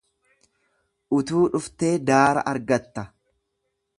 [1.17, 3.07] Utuu dhuftee daara argatta.